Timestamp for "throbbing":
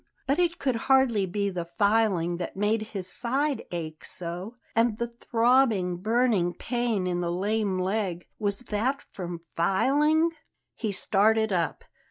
5.19-5.97